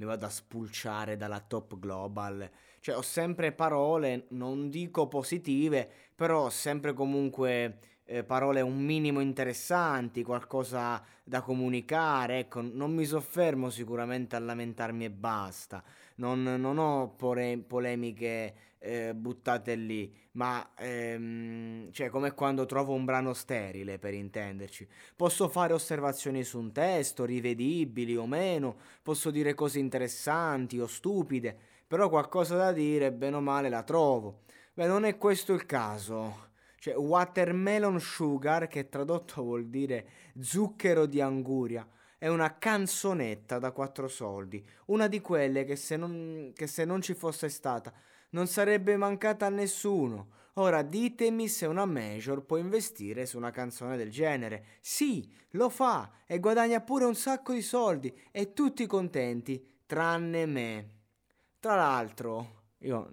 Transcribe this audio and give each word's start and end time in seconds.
mi 0.00 0.06
vado 0.06 0.24
a 0.24 0.30
spulciare 0.30 1.18
dalla 1.18 1.40
top 1.40 1.78
global. 1.78 2.50
Cioè 2.80 2.96
ho 2.96 3.02
sempre 3.02 3.52
parole, 3.52 4.24
non 4.30 4.70
dico 4.70 5.08
positive, 5.08 5.90
però 6.14 6.44
ho 6.44 6.50
sempre 6.50 6.94
comunque 6.94 7.99
eh, 8.10 8.24
parole 8.24 8.60
un 8.60 8.76
minimo 8.76 9.20
interessanti, 9.20 10.24
qualcosa 10.24 11.00
da 11.22 11.42
comunicare. 11.42 12.40
Ecco, 12.40 12.60
non 12.60 12.92
mi 12.92 13.04
soffermo 13.04 13.70
sicuramente 13.70 14.34
a 14.34 14.40
lamentarmi 14.40 15.04
e 15.04 15.10
basta. 15.10 15.82
Non, 16.16 16.42
non 16.42 16.78
ho 16.78 17.14
pore- 17.16 17.58
polemiche 17.58 18.54
eh, 18.78 19.14
buttate 19.14 19.76
lì, 19.76 20.12
ma 20.32 20.72
ehm, 20.76 21.92
cioè 21.92 22.08
come 22.08 22.34
quando 22.34 22.66
trovo 22.66 22.94
un 22.94 23.04
brano 23.04 23.32
sterile 23.32 23.98
per 23.98 24.14
intenderci. 24.14 24.88
Posso 25.14 25.48
fare 25.48 25.72
osservazioni 25.72 26.42
su 26.42 26.58
un 26.58 26.72
testo, 26.72 27.24
rivedibili 27.24 28.16
o 28.16 28.26
meno, 28.26 28.76
posso 29.02 29.30
dire 29.30 29.54
cose 29.54 29.78
interessanti 29.78 30.80
o 30.80 30.88
stupide, 30.88 31.56
però 31.86 32.08
qualcosa 32.08 32.56
da 32.56 32.72
dire, 32.72 33.12
bene 33.12 33.36
o 33.36 33.40
male, 33.40 33.68
la 33.68 33.84
trovo. 33.84 34.40
Beh, 34.74 34.86
non 34.88 35.04
è 35.04 35.16
questo 35.16 35.52
il 35.52 35.64
caso. 35.64 36.49
Cioè, 36.80 36.96
watermelon 36.96 38.00
sugar, 38.00 38.66
che 38.66 38.88
tradotto 38.88 39.42
vuol 39.42 39.66
dire 39.66 40.08
zucchero 40.40 41.04
di 41.04 41.20
anguria, 41.20 41.86
è 42.16 42.26
una 42.26 42.56
canzonetta 42.56 43.58
da 43.58 43.70
quattro 43.70 44.08
soldi, 44.08 44.66
una 44.86 45.06
di 45.06 45.20
quelle 45.20 45.64
che 45.64 45.76
se 45.76 45.98
non, 45.98 46.52
che 46.54 46.66
se 46.66 46.86
non 46.86 47.02
ci 47.02 47.12
fosse 47.12 47.50
stata 47.50 47.92
non 48.30 48.46
sarebbe 48.46 48.96
mancata 48.96 49.44
a 49.44 49.50
nessuno. 49.50 50.38
Ora 50.54 50.80
ditemi 50.80 51.48
se 51.48 51.66
una 51.66 51.84
major 51.84 52.46
può 52.46 52.56
investire 52.56 53.26
su 53.26 53.36
una 53.36 53.50
canzone 53.50 53.98
del 53.98 54.10
genere. 54.10 54.64
Sì, 54.80 55.30
lo 55.50 55.68
fa 55.68 56.10
e 56.26 56.40
guadagna 56.40 56.80
pure 56.80 57.04
un 57.04 57.14
sacco 57.14 57.52
di 57.52 57.62
soldi 57.62 58.10
e 58.30 58.54
tutti 58.54 58.86
contenti, 58.86 59.80
tranne 59.84 60.46
me. 60.46 60.90
Tra 61.60 61.76
l'altro, 61.76 62.62
io 62.78 63.10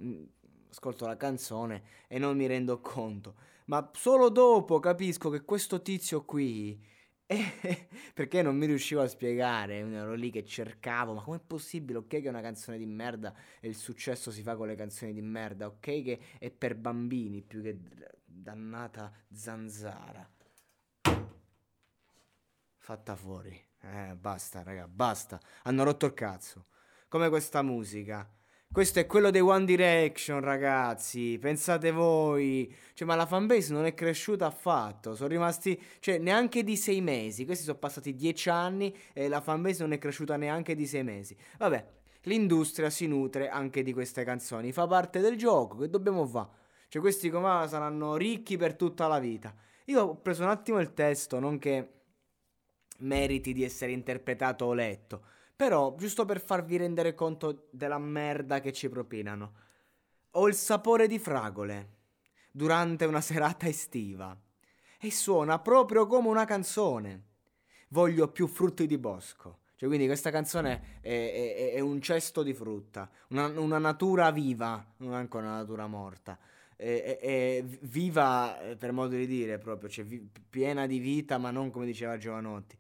ascolto 0.69 1.05
la 1.05 1.17
canzone 1.17 1.83
e 2.07 2.19
non 2.19 2.35
mi 2.37 2.47
rendo 2.47 2.79
conto, 2.79 3.35
ma 3.65 3.89
solo 3.93 4.29
dopo 4.29 4.79
capisco 4.79 5.29
che 5.29 5.43
questo 5.43 5.81
tizio 5.81 6.23
qui 6.25 6.95
perché 8.13 8.41
non 8.41 8.55
mi 8.55 8.65
riuscivo 8.65 9.01
a 9.01 9.07
spiegare, 9.07 9.79
ero 9.79 10.13
lì 10.13 10.31
che 10.31 10.45
cercavo, 10.45 11.13
ma 11.13 11.21
com'è 11.21 11.39
possibile, 11.39 11.99
ok 11.99 12.07
che 12.07 12.23
è 12.23 12.29
una 12.29 12.41
canzone 12.41 12.77
di 12.77 12.85
merda 12.85 13.33
e 13.59 13.67
il 13.67 13.75
successo 13.75 14.31
si 14.31 14.41
fa 14.41 14.55
con 14.55 14.67
le 14.67 14.75
canzoni 14.75 15.13
di 15.13 15.21
merda, 15.21 15.67
ok 15.67 15.79
che 15.79 16.19
è 16.39 16.49
per 16.51 16.75
bambini 16.75 17.41
più 17.41 17.61
che 17.61 17.77
dannata 18.23 19.11
zanzara. 19.29 20.29
Fatta 22.77 23.15
fuori. 23.17 23.61
Eh, 23.81 24.15
basta, 24.15 24.63
raga, 24.63 24.87
basta. 24.87 25.41
Hanno 25.63 25.83
rotto 25.83 26.05
il 26.05 26.13
cazzo. 26.13 26.67
Come 27.09 27.27
questa 27.27 27.61
musica. 27.61 28.29
Questo 28.71 28.99
è 28.99 29.07
quello 29.07 29.31
dei 29.31 29.41
One 29.41 29.65
Direction, 29.65 30.39
ragazzi. 30.39 31.39
Pensate 31.39 31.91
voi. 31.91 32.71
Cioè, 32.93 33.07
ma 33.07 33.15
la 33.15 33.25
fanbase 33.25 33.73
non 33.73 33.85
è 33.85 33.95
cresciuta 33.95 34.45
affatto. 34.45 35.15
Sono 35.15 35.29
rimasti, 35.29 35.81
cioè, 35.99 36.19
neanche 36.19 36.63
di 36.63 36.77
sei 36.77 37.01
mesi. 37.01 37.43
Questi 37.45 37.63
sono 37.63 37.79
passati 37.79 38.13
dieci 38.13 38.49
anni 38.49 38.95
e 39.13 39.27
la 39.29 39.41
fanbase 39.41 39.81
non 39.81 39.93
è 39.93 39.97
cresciuta 39.97 40.37
neanche 40.37 40.75
di 40.75 40.85
sei 40.85 41.03
mesi. 41.03 41.35
Vabbè, 41.57 41.87
l'industria 42.23 42.91
si 42.91 43.07
nutre 43.07 43.49
anche 43.49 43.81
di 43.81 43.93
queste 43.93 44.23
canzoni. 44.23 44.71
Fa 44.71 44.85
parte 44.85 45.21
del 45.21 45.37
gioco. 45.37 45.77
Che 45.77 45.89
dobbiamo 45.89 46.27
fare? 46.27 46.49
Cioè, 46.87 47.01
questi 47.01 47.31
come 47.31 47.67
saranno 47.67 48.15
ricchi 48.15 48.57
per 48.57 48.75
tutta 48.75 49.07
la 49.07 49.17
vita. 49.17 49.55
Io 49.85 50.01
ho 50.03 50.15
preso 50.21 50.43
un 50.43 50.49
attimo 50.49 50.79
il 50.79 50.93
testo, 50.93 51.39
non 51.39 51.57
che 51.57 51.93
meriti 52.99 53.53
di 53.53 53.63
essere 53.63 53.91
interpretato 53.91 54.65
o 54.65 54.73
letto. 54.73 55.23
Però, 55.57 55.95
giusto 55.97 56.23
per 56.23 56.39
farvi 56.39 56.77
rendere 56.77 57.15
conto 57.15 57.67
della 57.71 57.97
merda 57.97 58.59
che 58.59 58.71
ci 58.71 58.89
propinano, 58.89 59.53
ho 60.31 60.47
il 60.47 60.53
sapore 60.53 61.07
di 61.07 61.17
fragole 61.17 61.95
durante 62.51 63.05
una 63.05 63.21
serata 63.21 63.67
estiva 63.67 64.39
e 64.99 65.11
suona 65.11 65.57
proprio 65.57 66.05
come 66.05 66.27
una 66.27 66.45
canzone. 66.45 67.23
Voglio 67.89 68.27
più 68.27 68.45
frutti 68.45 68.85
di 68.85 68.99
bosco. 68.99 69.61
Cioè, 69.77 69.87
quindi 69.89 70.05
questa 70.05 70.29
canzone 70.29 70.99
è, 71.01 71.09
è, 71.09 71.73
è 71.73 71.79
un 71.79 72.01
cesto 72.01 72.43
di 72.43 72.53
frutta, 72.53 73.09
una, 73.29 73.47
una, 73.59 73.77
natura 73.79 74.31
viva, 74.31 74.83
non 74.97 75.13
anche 75.13 75.37
una 75.37 75.55
natura 75.55 75.87
morta. 75.87 76.37
È, 76.75 77.17
è, 77.19 77.63
viva 77.63 78.59
eh, 78.59 78.75
per 78.75 78.91
modo 78.91 79.15
di 79.15 79.25
dire 79.25 79.57
proprio, 79.57 79.89
cioè 79.89 80.05
vi, 80.05 80.27
piena 80.49 80.85
di 80.85 80.99
vita, 80.99 81.39
ma 81.39 81.49
non 81.49 81.71
come 81.71 81.85
diceva 81.87 82.17
Giovanotti. 82.17 82.77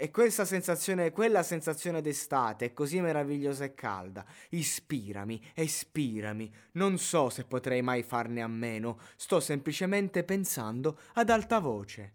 E 0.00 0.12
questa 0.12 0.44
sensazione, 0.44 1.10
quella 1.10 1.42
sensazione 1.42 2.00
d'estate 2.00 2.66
è 2.66 2.72
così 2.72 3.00
meravigliosa 3.00 3.64
e 3.64 3.74
calda. 3.74 4.24
Ispirami, 4.50 5.42
ispirami. 5.56 6.54
Non 6.74 6.98
so 6.98 7.30
se 7.30 7.42
potrei 7.42 7.82
mai 7.82 8.04
farne 8.04 8.40
a 8.40 8.46
meno. 8.46 9.00
Sto 9.16 9.40
semplicemente 9.40 10.22
pensando 10.22 11.00
ad 11.14 11.30
alta 11.30 11.58
voce. 11.58 12.12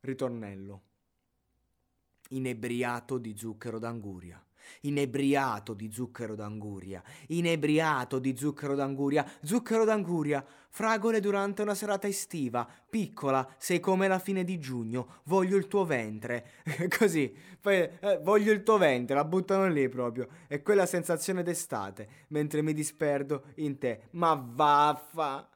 Ritornello. 0.00 0.82
Inebriato 2.30 3.18
di 3.18 3.36
zucchero 3.36 3.78
d'anguria 3.78 4.42
inebriato 4.82 5.74
di 5.74 5.90
zucchero 5.92 6.34
d'anguria, 6.34 7.02
inebriato 7.28 8.18
di 8.18 8.36
zucchero 8.36 8.74
d'anguria, 8.74 9.24
zucchero 9.42 9.84
d'anguria, 9.84 10.44
fragole 10.68 11.20
durante 11.20 11.62
una 11.62 11.74
serata 11.74 12.08
estiva, 12.08 12.68
piccola, 12.88 13.48
sei 13.58 13.80
come 13.80 14.08
la 14.08 14.18
fine 14.18 14.42
di 14.44 14.58
giugno, 14.58 15.20
voglio 15.24 15.56
il 15.56 15.68
tuo 15.68 15.84
ventre, 15.84 16.62
così, 16.98 17.32
poi 17.60 17.88
eh, 18.00 18.18
voglio 18.22 18.52
il 18.52 18.62
tuo 18.62 18.78
ventre, 18.78 19.14
la 19.14 19.24
buttano 19.24 19.68
lì 19.68 19.88
proprio, 19.88 20.26
è 20.48 20.62
quella 20.62 20.86
sensazione 20.86 21.42
d'estate, 21.42 22.08
mentre 22.28 22.62
mi 22.62 22.72
disperdo 22.72 23.44
in 23.56 23.78
te, 23.78 24.08
ma 24.10 24.34
vaffa! 24.34 25.48